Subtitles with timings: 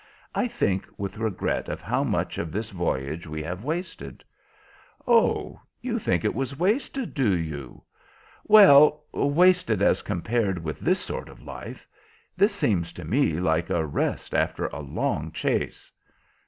[0.33, 4.23] I think with regret of how much of this voyage we have wasted."
[5.05, 7.83] "Oh, you think it was wasted, do you?"
[8.47, 11.87] "Well, wasted as compared with this sort of life.
[12.35, 15.91] This seems to me like a rest after a long chase."